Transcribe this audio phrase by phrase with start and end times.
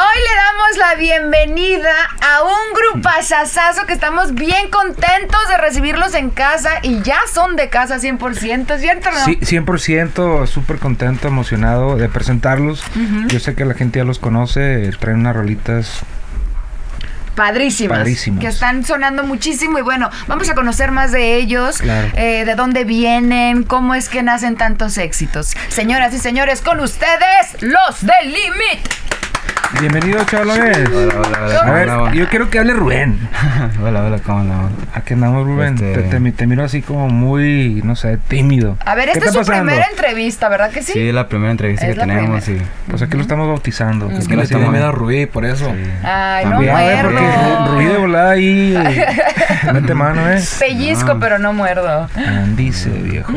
[0.00, 1.90] Hoy le damos la bienvenida
[2.20, 7.68] a un grupazazazo que estamos bien contentos de recibirlos en casa y ya son de
[7.68, 9.10] casa 100%, ¿cierto?
[9.10, 9.24] no?
[9.24, 12.84] Sí, 100% súper contento, emocionado de presentarlos.
[13.26, 16.00] Yo sé que la gente ya los conoce, traen unas rolitas.
[17.34, 18.40] Padrísimas, Padrísimas.
[18.40, 22.08] Que están sonando muchísimo y bueno, vamos a conocer más de ellos, Claro.
[22.14, 25.56] eh, de dónde vienen, cómo es que nacen tantos éxitos.
[25.68, 28.88] Señoras y señores, con ustedes, los del Limit.
[29.80, 30.88] Bienvenidos, chavalones.
[30.88, 33.28] Hola, hola, hola, A ¿cómo ver, yo quiero que hable Rubén.
[33.84, 34.72] hola, hola, ¿cómo andamos?
[34.94, 35.74] Aquí andamos, Rubén.
[35.74, 38.78] Este- Te, te te miro así como muy, no sé, tímido.
[38.86, 39.64] A ver, ¿Qué esta es su pasando?
[39.66, 40.94] primera entrevista, ¿verdad que sí?
[40.94, 42.64] Sí, es la primera entrevista Es que tenemos primera.
[42.64, 42.90] y...
[42.90, 44.10] Pues aquí lo estamos bautizando.
[44.10, 45.70] Es que le estamos viendo a Rubí, por eso.
[46.02, 47.18] Ay, no También, ver, muerdo.
[47.18, 48.78] porque Rubí de volada ahí.
[49.74, 50.42] Mete mano, ¿eh?
[50.58, 51.20] Pellizco, No.
[51.20, 52.08] pero no muerdo.
[52.16, 53.34] Andice, viejo.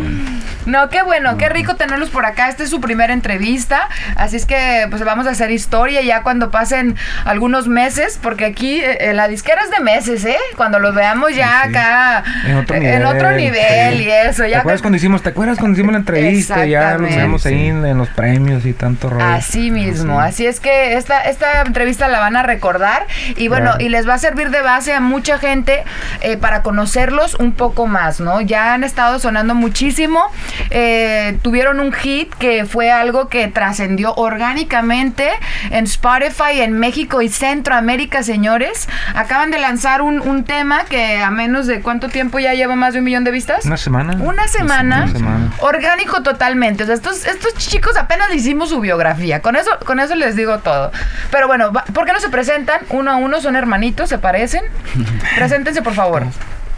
[0.65, 2.47] No, qué bueno, qué rico tenerlos por acá.
[2.47, 6.51] Esta es su primera entrevista, así es que pues vamos a hacer historia ya cuando
[6.51, 10.37] pasen algunos meses, porque aquí eh, eh, la disquera es de meses, ¿eh?
[10.57, 11.69] Cuando los veamos ya Sí.
[11.69, 12.95] acá En otro eh, nivel.
[13.01, 14.03] en otro nivel sí.
[14.03, 14.43] y eso.
[14.43, 16.65] ¿Te Ya acuerdas que- cuando hicimos, ¿te acuerdas cuando hicimos la entrevista?
[16.65, 17.17] Ya nos Exactamente.
[17.17, 19.25] vemos ahí en, en los premios y tanto rollo.
[19.25, 20.27] Así mismo, Sí.
[20.27, 23.05] así es que esta, esta entrevista la van a recordar
[23.35, 23.83] y bueno, Claro.
[23.85, 25.83] y les va a servir de base a mucha gente
[26.21, 28.41] eh, para conocerlos un poco más, ¿no?
[28.41, 30.23] Ya han estado sonando muchísimo,
[30.69, 35.29] eh, tuvieron un hit que fue algo que trascendió orgánicamente
[35.71, 38.89] en Spotify en México y Centroamérica, señores.
[39.15, 42.93] Acaban de lanzar un, un tema que a menos de cuánto tiempo ya lleva más
[42.93, 43.65] de un millón de vistas.
[43.65, 44.17] Una semana.
[44.19, 45.03] Una semana.
[45.05, 45.53] Una semana.
[45.59, 46.83] Orgánico totalmente.
[46.83, 49.41] O sea, estos, estos chicos apenas le hicimos su biografía.
[49.41, 50.91] Con eso, con eso les digo todo.
[51.31, 52.81] Pero bueno, ¿por qué no se presentan?
[52.89, 54.63] Uno a uno, son hermanitos, se parecen.
[55.35, 56.25] Preséntense, por favor.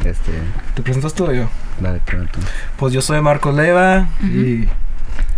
[0.05, 0.31] Este...
[0.75, 1.50] ¿Te presentas tú o yo?
[1.79, 2.39] Dale, tú.
[2.77, 4.67] Pues yo soy Marcos Leiva y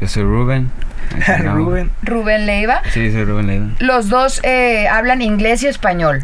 [0.02, 0.72] Yo soy Rubén.
[1.44, 1.92] Rubén.
[2.02, 2.82] Rubén Leiva.
[2.92, 3.68] Sí, soy Rubén Leiva.
[3.80, 6.22] Los dos eh, hablan inglés y español.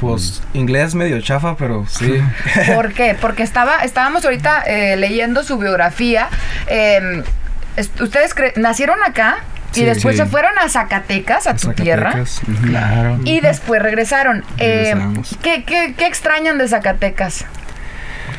[0.00, 2.20] Pues inglés medio chafa, pero sí.
[2.74, 3.16] ¿Por qué?
[3.20, 6.28] Porque estaba, estábamos ahorita eh, leyendo su biografía.
[6.66, 7.22] Eh,
[7.76, 9.36] est- ustedes nacieron acá
[9.72, 9.84] y Sí.
[9.84, 10.22] después Sí.
[10.22, 12.12] se fueron a Zacatecas, a tu tierra.
[12.26, 12.42] Zacatecas.
[12.66, 13.18] Claro.
[13.24, 14.44] Y después regresaron.
[14.58, 15.38] Eh, Regresamos.
[15.42, 17.44] ¿qué, qué, qué extrañan de Zacatecas?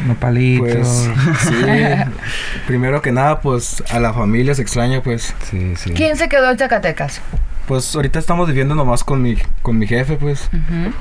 [0.06, 0.68] Nopalitos.
[0.68, 1.08] Pues
[1.40, 1.56] sí.
[2.68, 5.34] Primero que nada, pues a la familia se extraña, pues.
[5.50, 5.92] Sí, sí.
[5.92, 7.22] ¿Quién se quedó en Zacatecas?
[7.68, 10.52] Pues ahorita estamos viviendo nomás con mi, con mi jefe, pues.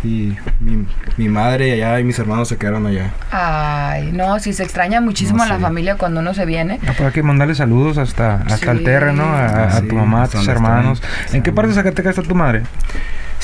[0.03, 0.87] Y mi,
[1.19, 3.11] mi madre allá y mis hermanos se quedaron allá.
[3.31, 5.61] Ay, no, sí se extraña muchísimo No, a la sí.
[5.63, 6.81] familia cuando uno se viene.
[6.85, 8.79] Ah, pues hay que mandarle saludos hasta, hasta Sí.
[8.79, 9.35] el terreno, ¿no?
[9.35, 11.03] A, a Sí, tu mamá, a tus ¿dónde hermanos.
[11.35, 12.63] ¿En qué parte de Zacatecas está tu madre?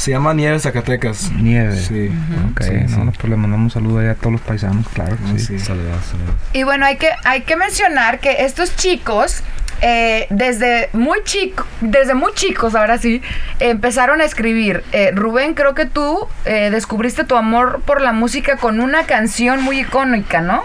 [0.00, 1.30] Se llama Nieves Zacatecas.
[1.32, 1.76] Nieve.
[1.76, 2.10] Sí.
[2.52, 3.18] Ok, Sí, no, sí.
[3.18, 5.14] pues le mandamos un saludo ahí a todos los paisanos, claro.
[5.22, 5.40] Ah, sí.
[5.40, 5.58] sí.
[5.58, 6.34] Saludos, saludos.
[6.54, 9.42] Y bueno, hay que, hay que mencionar que estos chicos,
[9.82, 13.20] eh, desde muy chico, desde muy chicos, ahora sí,
[13.58, 14.84] empezaron a escribir.
[14.92, 19.62] Eh, Rubén, creo que tú eh, descubriste tu amor por la música con una canción
[19.62, 20.62] muy icónica, ¿no?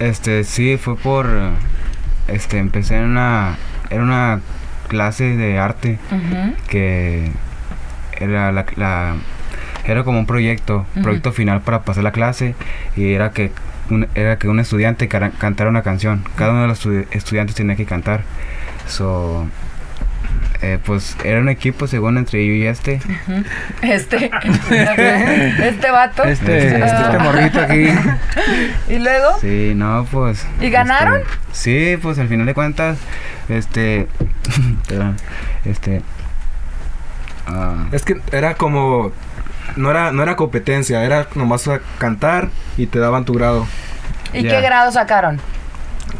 [0.00, 1.28] Este, sí, fue por...
[2.26, 3.56] Este, empecé en una...
[3.88, 4.40] Era una
[4.88, 6.00] clase de arte
[6.66, 7.30] que
[8.18, 9.14] era la, la-
[9.84, 11.02] era como un proyecto, Ujú.
[11.02, 12.54] proyecto final para pasar la clase
[12.96, 13.52] y era que
[13.90, 16.22] un, era que un estudiante cantara una canción.
[16.36, 18.20] Cada uno de los estu- estudiantes tenía que cantar.
[18.86, 19.46] So,
[20.60, 23.00] eh, pues era un equipo según entre yo y este.
[23.80, 24.30] Este,
[24.70, 26.24] este vato.
[26.24, 27.88] Este, Este- este, este morrito aquí.
[28.88, 30.46] Y luego, Sí, no, pues.
[30.60, 31.20] ¿Y ganaron?
[31.20, 32.98] este, sí, pues al final de cuentas,
[33.48, 34.06] este,
[34.88, 35.16] perdón,
[35.64, 36.02] este.
[37.48, 39.12] Ah, Es que era como.
[39.76, 43.66] No era, no era competencia, era nomás a cantar y te daban tu grado.
[44.32, 45.40] ¿y qué grado sacaron?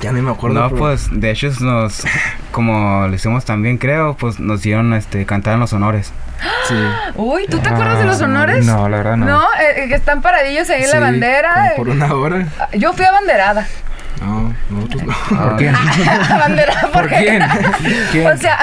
[0.01, 0.61] Ya ni me acuerdo.
[0.61, 2.05] No, pero- pues de hecho nos,
[2.53, 6.13] como lo hicimos también creo, pues nos dieron este cantar en los honores.
[6.69, 6.75] Sí.
[7.17, 8.65] Uy, ¿tú te acuerdas de los Ah, honores?
[8.67, 9.27] No, la verdad no.
[9.27, 11.55] No, eh, eh, que están paradillos ahí en la bandera.
[11.55, 12.47] como por una hora.
[12.75, 13.67] Yo fui abanderada.
[14.21, 15.39] No, nosotros no.
[15.43, 15.75] ¿Por quién?
[16.31, 17.43] abanderada ¿Por quién?
[18.13, 18.27] ¿Quién?
[18.27, 18.59] O sea,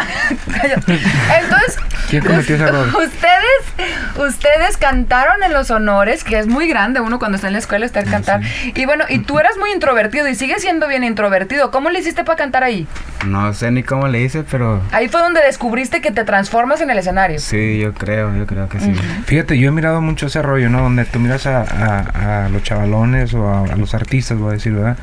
[0.61, 0.99] cállate.
[1.41, 1.77] entonces,
[2.09, 2.87] ¿Quién cometió ese error?
[2.95, 7.59] Ustedes, ustedes cantaron en los honores, que es muy grande uno cuando está en la
[7.59, 8.41] escuela estar cantar.
[8.75, 11.71] Y bueno, y tú eras muy introvertido y sigues siendo bien introvertido.
[11.71, 12.87] ¿Cómo le hiciste para cantar ahí?
[13.25, 16.89] No sé ni cómo le hice, pero Ahí fue donde descubriste que te transformas en
[16.91, 17.39] el escenario.
[17.39, 18.93] sí, yo creo, yo creo que sí.
[19.25, 20.81] Fíjate, yo he mirado mucho ese rollo, ¿no?
[20.81, 24.53] Donde tú miras a, a- a los chavalones o a, a los artistas, voy a
[24.53, 24.97] decir, ¿verdad?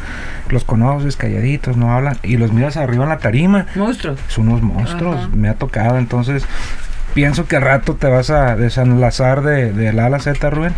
[0.49, 4.19] Los conoces calladitos, no hablan, y los miras arriba en la tarima, Monstruos.
[4.29, 6.45] son unos monstruos, me ha tocado, entonces
[7.15, 10.75] pienso que al rato te vas a desenlazar de, de la a la Z, Rubén.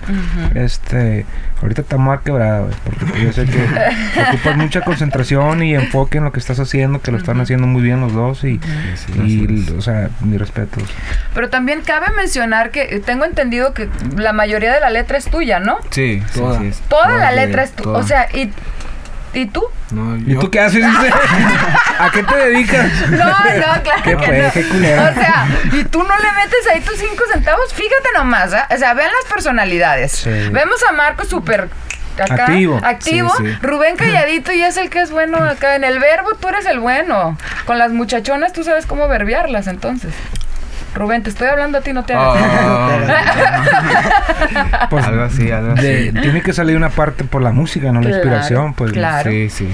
[0.55, 1.25] Este,
[1.63, 3.59] ahorita estamos más quebrado, porque yo sé que
[4.29, 7.83] ocupas mucha concentración y enfoque en lo que estás haciendo, que lo están haciendo muy
[7.83, 8.61] bien los dos y,
[8.97, 9.71] Sí, y, gracias.
[9.79, 10.83] o sea, mis respetos.
[11.35, 15.59] Pero también cabe mencionar que tengo entendido que la mayoría de la letra es tuya,
[15.61, 15.79] ¿no?
[15.91, 16.61] Sí, sí, Toda.
[16.61, 17.83] sí, Toda toda, la letra es tu.
[17.85, 17.99] toda.
[17.99, 18.51] O sea, y,
[19.35, 19.65] ¿y tú?
[19.91, 20.85] No, ¿Y yo- tú qué haces?
[21.99, 22.91] ¿A qué te dedicas?
[23.11, 24.53] No, no, claro Qué que no.
[24.53, 25.11] qué culera.
[25.11, 27.73] O sea, y tú no le metes ahí tus cinco centavos.
[27.73, 28.67] Fíjate nomás, ¿ah?
[28.75, 30.13] O sea, vean las personalidades.
[30.13, 30.31] Sí.
[30.51, 31.69] Vemos a Marco súper
[32.19, 32.81] acá, Activo.
[32.83, 33.33] activo.
[33.39, 33.59] Sí, sí.
[33.63, 35.75] Rubén calladito y es el que es bueno acá.
[35.77, 37.37] En el verbo tú eres el bueno.
[37.65, 40.13] Con las muchachonas tú sabes cómo verbiarlas entonces.
[40.95, 42.43] Rubén, te estoy hablando a ti, no te hagas.
[42.67, 42.89] Oh,
[44.91, 45.83] Pues, algo así, algo así.
[45.83, 48.93] de- tiene que salir una parte por la música, no la inspiración, pues.
[48.93, 49.31] claro.
[49.31, 49.69] Sí, sí.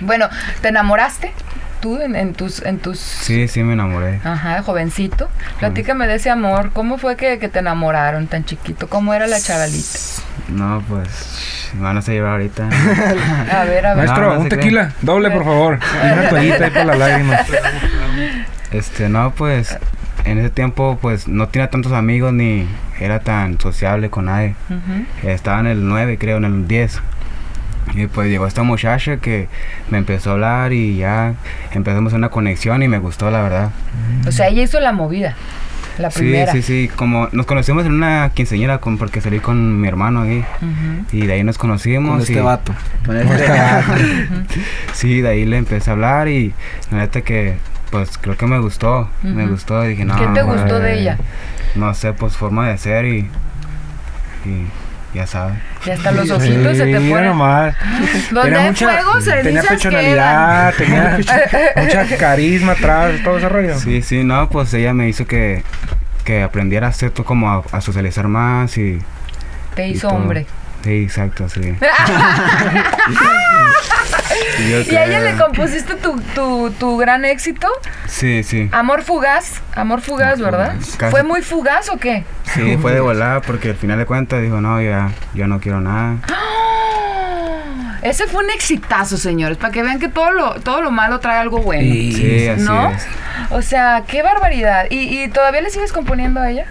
[0.00, 0.28] Bueno,
[0.60, 1.32] ¿te enamoraste?
[1.80, 4.20] Tú en, en tus, en tus Sí, sí me enamoré.
[4.24, 5.28] Ajá, jovencito.
[5.58, 6.70] Platícame de ese amor.
[6.72, 8.88] ¿Cómo fue que, que te enamoraron tan chiquito?
[8.88, 9.98] ¿Cómo era la chavalita?
[10.48, 12.68] No, pues me van a llorar ahorita.
[13.50, 13.96] A ver, a ver.
[13.96, 15.78] Maestro, No, no un tequila, doble por favor.
[16.04, 17.46] Y una toallita ahí para las lágrimas.
[18.70, 19.76] Este, no, pues
[20.24, 22.66] en ese tiempo pues no tenía tantos amigos ni
[23.00, 24.54] era tan sociable con nadie.
[25.22, 27.00] Estaba en el 9, creo, en el 10.
[27.94, 29.48] Y pues llegó esta muchacha que
[29.90, 31.34] me empezó a hablar y ya
[31.72, 33.70] empezamos una conexión y me gustó, la verdad.
[34.26, 35.34] O sea, ella hizo la movida.
[35.98, 36.50] La Sí, primera.
[36.52, 40.38] sí, sí, como nos conocimos en una quinceañera con, porque salí con mi hermano ahí
[40.38, 41.04] Ujú.
[41.16, 42.12] y de ahí nos conocimos.
[42.12, 42.72] con este y- vato.
[43.04, 43.44] con este-
[44.94, 46.54] sí, de ahí le empecé a hablar y
[46.90, 47.56] la neta que
[47.92, 50.16] pues creo que me gustó, me gustó, dije no.
[50.18, 51.16] ¿Qué te gustó de ella?
[51.76, 53.18] No sé, pues forma de ser y,
[54.44, 54.66] y
[55.14, 55.58] ya sabes.
[55.86, 57.26] Y hasta los ojitos se te Sí, ponen.
[57.26, 57.74] nomás.
[58.30, 61.18] Donde Tenía hay mucha- fuego, Tenía cenizas personalidad, tenía
[61.76, 63.78] mucha carisma atrás, todo ese rollo.
[63.78, 65.62] Sí, sí, no, pues ella me hizo que,
[66.24, 68.98] que aprendiera a hacer todo como a, a socializar más y...
[69.74, 70.46] Te hizo hombre.
[70.82, 71.60] Sí, exacto, sí.
[74.58, 77.68] Y yo ¿Y a ella le compusiste tu, tu, tu gran éxito?
[78.06, 78.68] Sí, sí.
[78.72, 79.60] Amor fugaz.
[79.74, 80.74] Amor fugaz, Amor ¿verdad?
[80.80, 81.10] fugaz.
[81.10, 82.24] ¿Fue muy fugaz o qué?
[82.54, 85.80] Sí, fue de volada porque al final de cuentas dijo, no, ya, yo no quiero
[85.80, 86.16] nada.
[88.02, 91.38] Ese fue un exitazo, señores, para que vean que todo lo, todo lo malo trae
[91.38, 91.82] algo bueno.
[91.84, 92.48] Sí.
[92.48, 92.90] Así ¿No?
[92.90, 93.06] es.
[93.50, 94.86] O sea, qué barbaridad.
[94.90, 96.66] ¿Y, y todavía le sigues componiendo a ella?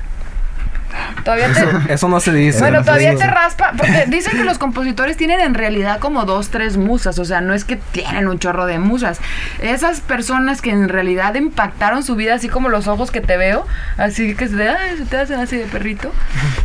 [1.24, 1.60] Todavía te...
[1.60, 2.60] Eso, eso no se dice.
[2.60, 6.50] Bueno, no todavía te raspa, porque dicen que los compositores tienen en realidad como dos,
[6.50, 9.20] tres musas, o sea, no es que tienen un chorro de musas.
[9.62, 13.66] Esas personas que en realidad impactaron su vida, así como los ojos que te veo,
[13.98, 16.12] así que se te, ay, se te hacen así de perrito.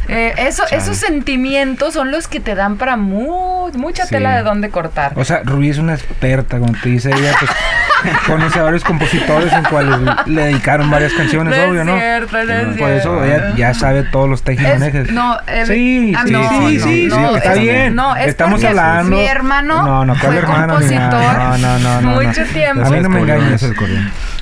[0.08, 0.82] Eh, eso, Chale.
[0.82, 4.11] esos sentimientos son los que te dan para mu- mucha Sí.
[4.11, 5.12] tela de dónde cortar.
[5.17, 7.50] O sea, Rubí es una experta, como te dice ella, pues
[8.26, 9.96] conoce a varios compositores en cuales
[10.26, 11.96] le dedicaron varias canciones, No es obvio, ¿no?
[11.96, 15.10] cierto, no es Por eso ella ya sabe todos los Es- tejimanejes.
[15.12, 17.94] no, eh, sí, ah, sí, no, sí, no, sí, no, sí, está es- bien.
[17.94, 19.16] no, es Estamos porque hablando.
[19.16, 20.75] mi hermano no, no, ¿cuál fue hermano?
[20.75, 22.10] compositor No, no, no, no.
[22.22, 22.46] mucho no.
[22.48, 22.87] tiempo.
[22.87, 23.62] A mí no me engañes.
[23.62, 23.72] es.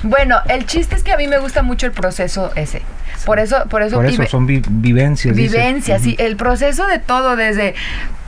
[0.03, 2.81] Bueno, el chiste es que a mí me gusta mucho el proceso ese.
[3.25, 5.35] Por eso, por eso, Por eso son vi- vivencias.
[5.35, 5.57] dice.
[5.57, 7.73] vivencias, sí, el proceso de todo, desde,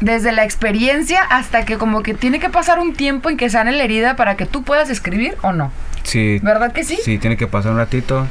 [0.01, 3.71] desde la experiencia hasta que como que tiene que pasar un tiempo en que sane
[3.71, 5.71] la herida para que tú puedas escribir o no.
[6.03, 6.39] Sí.
[6.41, 6.97] ¿Verdad que sí?
[7.03, 8.27] Sí, tiene que pasar un ratito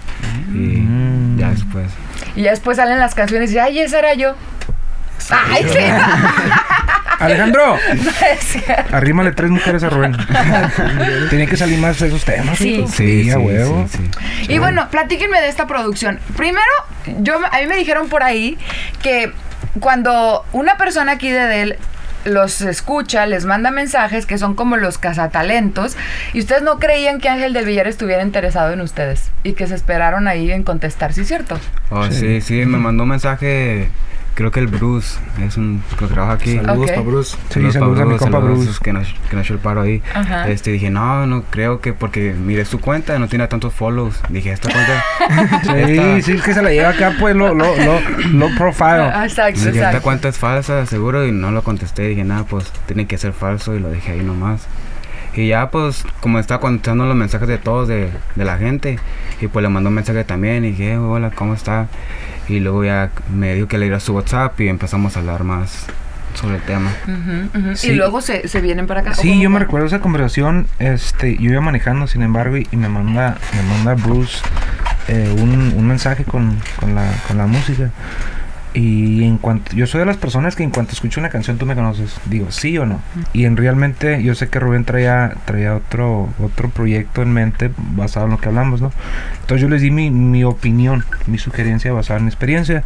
[0.53, 1.39] y Mm.
[1.39, 1.87] ya después.
[2.35, 4.35] Y ya después salen las canciones y ay, esa era yo.
[5.31, 5.79] Ay, sí.
[7.19, 8.97] Alejandro, No es cierto.
[8.97, 10.17] arrímale tres mujeres a Rubén.
[11.31, 12.59] Tiene que salir más de esos temas.
[12.59, 12.75] Sí.
[12.77, 12.89] hijo.
[12.89, 13.87] sí, a huevo.
[13.91, 13.99] sí,
[14.43, 14.53] sí.
[14.53, 16.19] Y bueno, platíquenme de esta producción.
[16.37, 16.65] Primero,
[17.21, 18.59] yo a mí me dijeron por ahí
[19.03, 19.33] que
[19.81, 21.77] cuando una persona aquí de Dell
[22.25, 25.97] los escucha, les manda mensajes que son como los cazatalentos
[26.33, 29.77] y ustedes no creían que Ángel del Villar estuviera interesado en ustedes y que se
[29.77, 31.57] esperaron ahí en contestar, ¿sí es cierto?
[31.91, 33.91] Oh, sí, sí, me mandó un mensaje,
[34.37, 36.57] creo que el Bruce, es un que trabaja aquí.
[36.57, 37.37] Saludos para Bruce.
[37.49, 38.79] Sí, saludos a mi compa Bruce.
[38.83, 40.03] Que nos, que nos echó el paro ahí.
[40.15, 40.49] Ajá.
[40.49, 44.21] Este, dije, no, no creo que porque miré su cuenta, no tiene tantos follows.
[44.29, 45.03] Dije, esta cuenta.
[45.87, 48.01] Sí, sí, es que se la lleva acá, pues, lo, lo, lo,
[48.33, 49.11] lo profile.
[49.13, 52.07] Ah, Exacto, Dije, esta cuenta es falsa, seguro, y no lo contesté.
[52.09, 54.67] Dije, nada, pues tiene que ser falso, y lo dejé ahí nomás.
[55.35, 58.99] Y ya pues como estaba contestando los mensajes de todos de, de la gente
[59.39, 61.89] y pues le mandó un mensaje también y dije, "Eh, hola, ¿cómo está?
[62.49, 65.87] Y luego ya me dijo que le diera su WhatsApp y empezamos a hablar más
[66.35, 66.91] sobre el tema.
[67.75, 67.91] Sí.
[67.91, 69.11] Y luego se, se vienen para acá.
[69.13, 70.67] ¿o Sí, yo me recuerdo esa conversación.
[70.79, 74.39] Este, yo iba manejando, sin embargo, y, y me manda, me manda Bruce
[75.09, 77.91] eh, un, un mensaje con, con la, con la música.
[78.77, 81.65] Y en cuanto, yo soy de las personas que en cuanto escucho una canción tú
[81.65, 83.01] me conoces, digo sí o no.
[83.33, 88.27] Y en realmente yo sé que Rubén traía, traía otro, otro proyecto en mente basado
[88.27, 88.93] en lo que hablamos, ¿no?
[89.41, 92.85] Entonces yo les di mi, mi opinión, mi sugerencia basada en mi experiencia.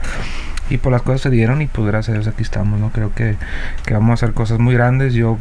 [0.71, 2.91] Y pues las cosas se dieron y pues gracias a Dios aquí estamos, ¿no?
[2.93, 3.35] Creo que,
[3.85, 5.13] que vamos a hacer cosas muy grandes.
[5.13, 5.39] Yo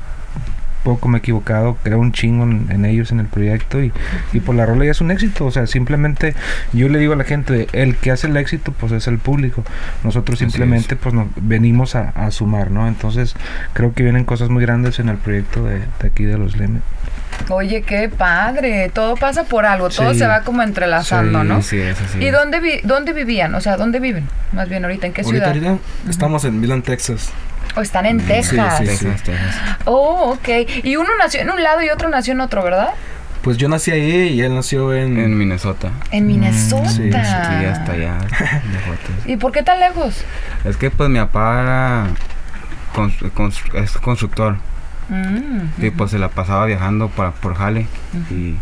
[0.83, 3.91] poco me he equivocado, creo un chingo en, en ellos, en el proyecto y,
[4.33, 6.35] y por la rola ya es un éxito, o sea, simplemente
[6.73, 9.63] yo le digo a la gente, el que hace el éxito pues es el público,
[10.03, 12.87] nosotros simplemente pues nos venimos a, a sumar, ¿no?
[12.87, 13.35] Entonces
[13.73, 16.79] creo que vienen cosas muy grandes en el proyecto de, de aquí de los Leme.
[17.49, 18.91] Oye, qué padre.
[18.93, 19.89] Todo pasa por algo.
[19.89, 20.19] Todo Sí.
[20.19, 21.61] se va como entrelazando, Sí, ¿no?
[21.61, 22.19] Sí, es así.
[22.19, 23.55] ¿Y dónde, vi- dónde vivían?
[23.55, 24.27] O sea, ¿dónde viven?
[24.51, 25.67] Más bien ahorita, ¿en qué Ahorita, ciudad?
[25.69, 27.31] ahorita estamos en Milan, Texas.
[27.79, 28.77] ¿O están en Sí, Texas?
[28.79, 29.55] sí, Texas, Texas.
[29.85, 30.49] Oh, ok.
[30.83, 32.89] Y uno nació en un lado y otro nació en otro, ¿verdad?
[33.41, 35.17] Pues yo nací ahí y él nació en...
[35.17, 35.91] En Minnesota.
[36.11, 36.89] En Minnesota.
[36.89, 37.15] sí, Sí,
[37.65, 38.17] hasta allá.
[39.25, 40.25] ¿Y por qué tan lejos?
[40.65, 42.07] Es que pues mi papá era
[42.93, 44.57] cons- cons- es constructor
[45.11, 47.87] Mm, y pues se la pasaba viajando por, por Jale
[48.29, 48.55] y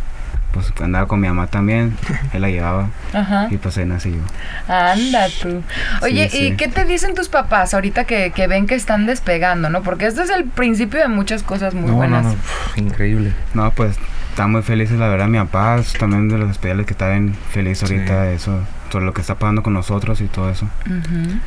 [0.65, 1.95] pues andaba con mi mamá también,
[2.33, 3.47] él la llevaba Ajá.
[3.49, 4.73] y pues ahí nací yo.
[4.73, 5.61] Anda tú.
[6.01, 6.55] Oye, Sí, ¿y sí.
[6.57, 9.83] qué te dicen tus papás ahorita que, que ven que están despegando, no?
[9.83, 12.25] Porque este es el principio de muchas cosas muy no, buenas.
[12.25, 12.35] no,
[12.75, 13.31] increíble.
[13.53, 13.97] No, pues
[14.29, 17.81] están muy felices la verdad, mi papá también de los especiales que está bien feliz
[17.81, 18.59] ahorita de eso,
[18.91, 20.67] sobre lo que está pasando con nosotros y todo eso.
[20.85, 21.39] Ujú.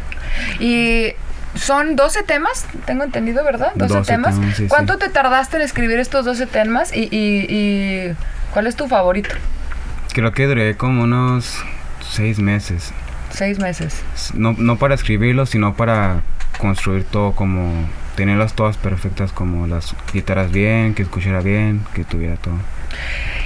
[0.64, 1.12] Y
[1.54, 3.72] son 12 temas, tengo entendido, ¿verdad?
[3.74, 4.34] 12, 12 temas.
[4.38, 5.00] temas, sí, ¿Cuánto sí.
[5.00, 8.16] te tardaste en escribir estos 12 temas y, y- y
[8.52, 9.30] cuál es tu favorito?
[10.12, 11.62] Creo que duré como unos
[12.00, 12.92] seis meses,
[13.30, 14.02] Seis meses.
[14.34, 16.22] no, no para escribirlo, sino para
[16.58, 17.72] construir todo como
[18.16, 22.54] tenerlas todas perfectas, como las guitarras bien, que escuchara bien, que tuviera todo.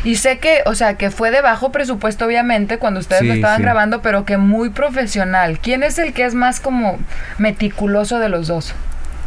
[0.05, 3.39] Y sé que, o sea, que fue de bajo presupuesto, obviamente, cuando ustedes lo Sí,
[3.39, 3.63] estaban sí.
[3.63, 5.59] grabando, pero que muy profesional.
[5.63, 6.99] ¿Quién es el que es más como
[7.39, 8.75] meticuloso de los dos?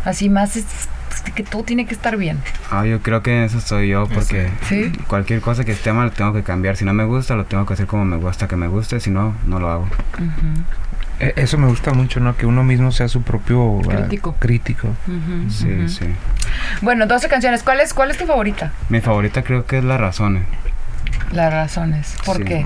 [0.05, 0.89] Así más es-
[1.31, 2.37] que todo tiene que estar bien.
[2.71, 4.91] Ah, yo creo que eso soy yo porque Sí.
[5.07, 6.75] cualquier cosa que esté mal lo tengo que cambiar.
[6.77, 8.99] Si no me gusta, lo tengo que hacer como me gusta que me guste.
[8.99, 9.87] Si no, no lo hago.
[11.19, 12.35] E- Eso me gusta mucho, ¿no?
[12.37, 14.35] Que uno mismo sea su propio ah, Crítico.
[14.39, 14.87] crítico.
[15.49, 16.05] Sí, sí.
[16.81, 17.63] Bueno, 12 canciones.
[17.63, 18.71] ¿Cuál es, ¿Cuál es tu favorita?
[18.89, 20.43] Mi favorita creo que es Las Razones.
[21.31, 22.15] Las razones.
[22.25, 22.43] ¿Por Sí.
[22.43, 22.65] qué?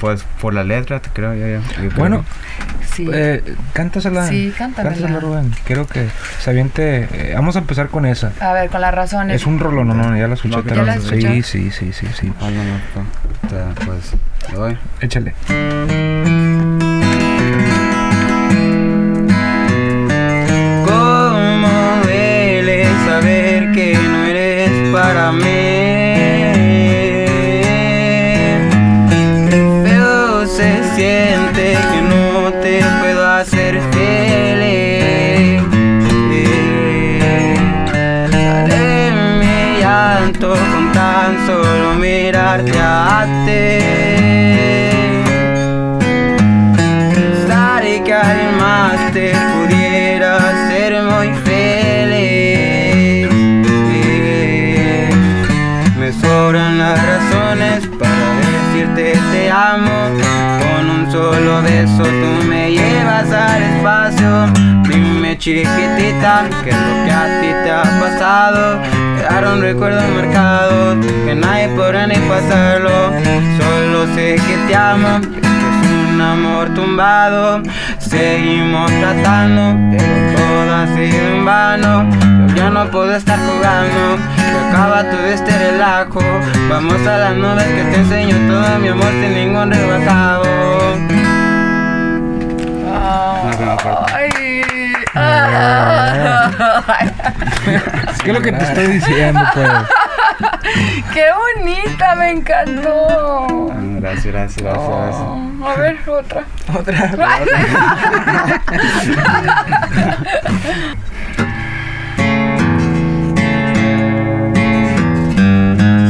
[0.00, 1.46] Pues por la letra, creo yo.
[1.46, 2.24] yo creo Bueno,
[3.04, 3.10] Sí.
[3.12, 4.26] eh, cántasela.
[4.28, 4.94] Sí, cántamela.
[4.96, 5.54] Cántasela, Rubén.
[5.64, 6.08] Quiero que
[6.40, 7.08] se aviente.
[7.12, 8.32] eh, vamos a empezar con esa.
[8.40, 9.36] A ver, con las razones.
[9.36, 10.56] Es un rollo, no, no, ya la escuché.
[10.66, 11.28] ¿Ya la sí, escuchó?
[11.42, 12.32] sí, sí, sí, sí.
[12.40, 13.06] Ah, no, no,
[13.40, 14.12] pues, ta- pues,
[14.50, 14.78] le doy.
[15.00, 15.34] Échale.
[20.86, 21.68] ¿Cómo
[22.04, 25.69] duele saber que no eres para mí?
[32.62, 32.99] No
[61.50, 64.46] solo beso tú me llevas al espacio.
[64.88, 68.80] Dime chiquitita, ¿qué es lo que a ti te ha pasado?
[69.16, 73.12] Quedaron recuerdos marcados que nadie podrá ni pasarlo.
[73.58, 77.62] Solo sé que te amo, que es un amor tumbado.
[77.98, 82.10] Seguimos tratando, pero todo ha sido en vano.
[82.48, 84.18] Yo ya no puedo estar jugando,
[84.68, 86.20] acaba todo este relajo.
[86.68, 89.72] Vamos a las nubes que te enseño todo mi amor sin ningún
[93.60, 94.06] rebajado.
[94.12, 94.62] Ay.
[95.14, 97.10] Ay.
[98.12, 99.68] Es que lo que te estoy diciendo, pues.
[101.12, 102.14] ¡Qué bonita!
[102.16, 103.68] Me encantó.
[104.00, 104.82] Gracias, gracias, gracias.
[104.82, 106.44] Oh, a ver, otra.
[106.74, 107.10] Otra.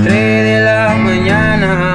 [0.04, 1.89] Tres de la mañana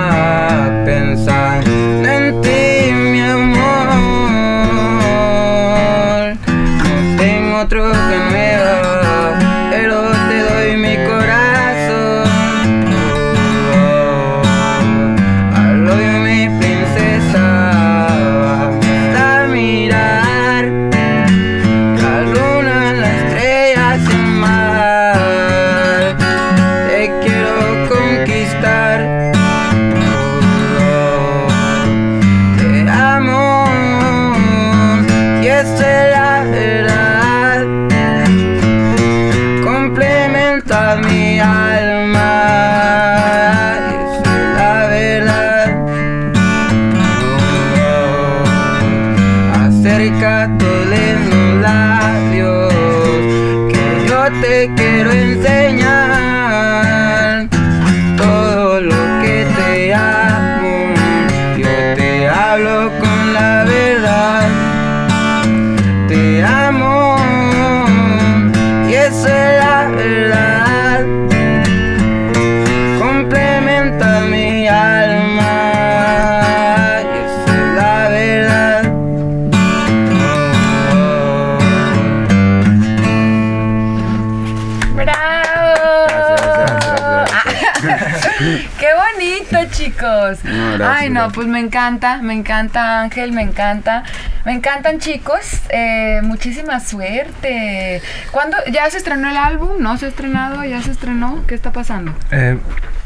[90.77, 94.03] gracias, Ay, no, pues me encanta, me encanta Ángel, me encanta.
[94.45, 95.61] Me encantan, chicos.
[95.69, 98.01] Eh, muchísima suerte.
[98.31, 98.57] ¿Cuándo?
[98.71, 99.71] ¿Ya se estrenó el álbum?
[99.79, 100.63] ¿No se ha estrenado?
[100.63, 101.43] ¿Ya se estrenó?
[101.47, 102.13] ¿Qué está pasando?
[102.31, 102.57] Eh,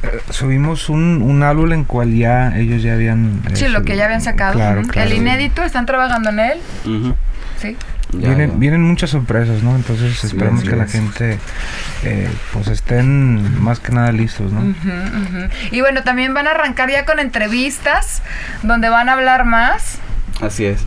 [0.04, 3.42] eh, subimos un, un álbum en cual ya ellos ya habían...
[3.50, 4.54] eh, Sí, lo que ya habían sacado.
[4.56, 4.90] Claro, Ujú.
[4.90, 5.10] claro.
[5.10, 6.60] El inédito, ¿están trabajando en él?
[7.58, 7.78] Sí.
[8.12, 8.58] Ya, vienen, ya.
[8.58, 9.76] vienen muchas sorpresas, ¿no?
[9.76, 11.38] Entonces Sí, así que la gente
[12.04, 14.74] eh, pues estén más que nada listos, ¿no?
[15.72, 18.22] Y bueno, también van a arrancar ya con entrevistas
[18.64, 20.00] donde van a hablar más.
[20.46, 20.86] Así es.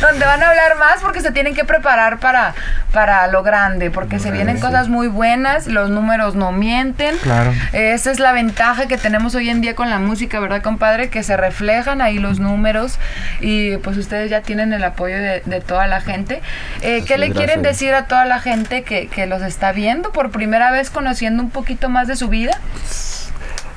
[0.00, 2.54] donde van a hablar más porque se tienen que preparar para,
[2.92, 4.62] para lo grande, porque se vienen sí.
[4.62, 7.16] cosas muy buenas, los números no mienten.
[7.18, 7.52] Claro.
[7.72, 11.08] Esa es la ventaja que tenemos hoy en día con la música, ¿verdad, compadre?
[11.08, 12.98] Que se reflejan ahí los números
[13.40, 16.42] y pues ustedes ya tienen el apoyo de, de toda la gente.
[16.82, 20.30] Eh, ¿Qué le quieren decir a toda la gente que, que los está viendo por
[20.30, 22.58] primera vez, conociendo un poquito más de su vida?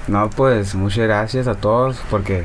[0.07, 2.43] No, pues muchas gracias a todos porque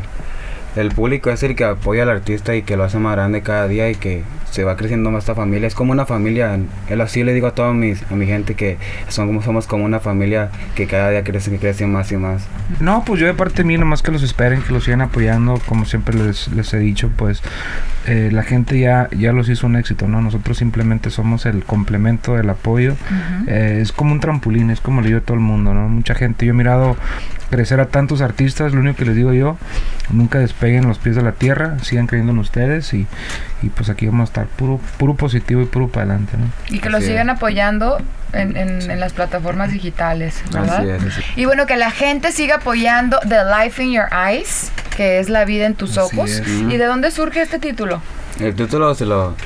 [0.76, 3.68] el público es el que apoya al artista y que lo hace más grande cada
[3.68, 5.66] día y que se va creciendo más esta familia.
[5.66, 6.58] Es como una familia.
[6.88, 8.78] Él así le digo a toda mis, a mi gente que
[9.08, 12.46] son, somos como una familia que cada día crece, que crece más y más.
[12.80, 15.84] No, pues yo de parte mía, nomás que los esperen, que los sigan apoyando, como
[15.84, 17.42] siempre les, les he dicho, pues
[18.06, 20.20] eh, la gente ya, ya los hizo un éxito, ¿no?
[20.20, 22.94] Nosotros simplemente somos el complemento del apoyo.
[23.48, 25.88] Eh, es como un trampolín, es como le digo a todo el mundo, ¿no?
[25.88, 26.96] Mucha gente, yo he mirado
[27.50, 29.56] crecer a tantos artistas, lo único que les digo yo,
[30.10, 33.06] nunca despeguen los pies de la tierra, sigan creyendo en ustedes y,
[33.62, 36.46] y pues aquí vamos a estar puro, puro positivo y puro para adelante, ¿no?
[36.74, 37.08] Y que los es.
[37.08, 37.98] sigan apoyando
[38.32, 40.80] en, en- en las plataformas digitales, ¿verdad?
[40.80, 41.14] Así es.
[41.36, 45.44] Y bueno, que la gente siga apoyando The Life in Your Eyes, que es la
[45.44, 46.30] vida en tus Así ojos.
[46.30, 46.48] es.
[46.48, 48.00] ¿Y de dónde surge este título?
[48.40, 49.36] El título se lo,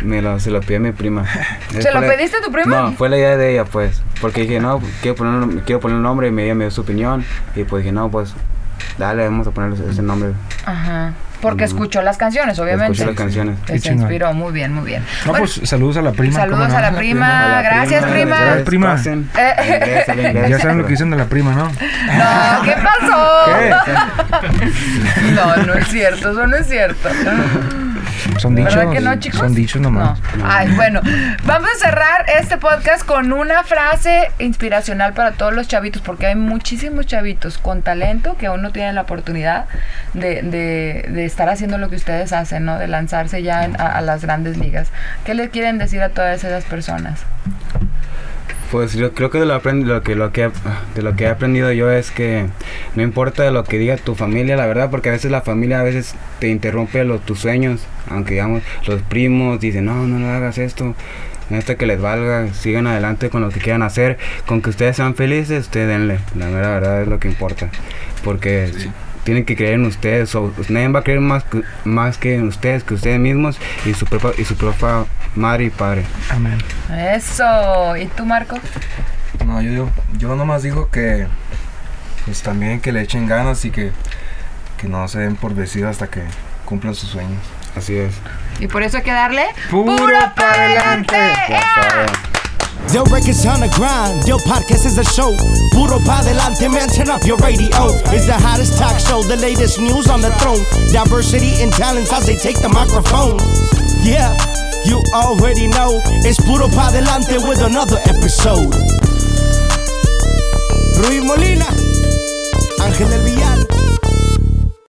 [0.00, 1.24] me lo, se lo pide mi prima.
[1.70, 2.76] ¿Se lo la- pediste a tu prima?
[2.82, 4.02] No, fue la idea de ella, pues.
[4.20, 6.70] Porque dije, no, quiero poner, un- quiero poner un nombre y me- ella me dio
[6.70, 7.24] su opinión.
[7.54, 8.34] Y pues dije, no, pues,
[8.98, 10.30] dale, vamos a ponerle ese nombre.
[10.66, 11.12] Ajá.
[11.40, 12.92] Porque escuchó las canciones, obviamente.
[12.92, 13.58] Escuché las canciones.
[13.66, 15.02] Qué se inspiró, muy bien, muy bien.
[15.26, 16.32] No, Bueno, pues saludos a la prima.
[16.36, 17.44] saludos a la prima.
[17.44, 18.36] A la Gracias, prima.
[18.40, 18.96] Gracias, prima.
[19.04, 19.54] Eh.
[19.76, 20.48] Inglés, habla inglés.
[20.48, 21.64] Ya saben lo que dicen de la prima, ¿no?
[21.66, 23.44] No, ¿qué pasó?
[25.34, 27.10] No, no es cierto, eso no es cierto.
[28.38, 28.74] Son dichos.
[28.74, 29.40] ¿Verdad que no, chicos?
[29.40, 30.18] Son dichos nomás.
[30.36, 30.44] No.
[30.46, 31.00] Ay, bueno,
[31.44, 36.34] vamos a cerrar este podcast con una frase inspiracional para todos los chavitos, porque hay
[36.34, 39.66] muchísimos chavitos con talento que aún no tienen la oportunidad
[40.14, 42.78] de, de- de estar haciendo lo que ustedes hacen, ¿no?
[42.78, 44.88] De lanzarse ya en- a, a las grandes ligas.
[45.24, 47.20] ¿Qué le quieren decir a todas esas personas?
[48.70, 50.50] Pues yo creo que de lo, aprend- lo que, lo que,
[50.96, 52.46] de lo que he aprendido yo es que
[52.96, 55.82] no importa lo que diga tu familia, la verdad, porque a veces la familia a
[55.84, 60.58] veces te interrumpe los, tus sueños, aunque digamos los primos dicen, no, no, no hagas
[60.58, 60.96] esto,
[61.56, 65.14] hasta que les valga, sigan adelante con lo que quieran hacer, con que ustedes sean
[65.14, 67.68] felices, ustedes denle, la verdad es lo que importa,
[68.24, 68.72] porque
[69.22, 72.48] tienen que creer en ustedes, o nadie va a creer más que, más que en
[72.48, 76.04] ustedes, que ustedes mismos y su propia, y su propia madre y padre.
[76.30, 76.58] Amén.
[76.92, 77.96] Eso.
[77.96, 78.56] ¿Y tú, Marco?
[79.44, 81.26] No, yo, yo, yo nomás digo que
[82.24, 83.92] pues también que le echen ganas y que,
[84.78, 86.22] que no se den por vencidos hasta que
[86.64, 87.40] cumplan sus sueños.
[87.76, 88.14] Así es.
[88.60, 89.96] Y por eso hay que darle ¡Puro
[90.36, 91.16] para adelante.
[91.74, 92.34] Saben.
[92.88, 95.34] The records on the grind, your podcast is a show.
[95.72, 97.90] Puro pa delante, man, turn up your radio.
[98.12, 100.60] It's the hottest talk show, the latest news on the throne.
[100.92, 103.38] Diversity and talents as they take the microphone.
[104.04, 104.36] Yeah,
[104.86, 106.00] you already know.
[106.24, 108.74] It's Puro pa delante with another episode.
[111.02, 111.68] Rui Molina,
[112.80, 113.73] Ángel del Villar.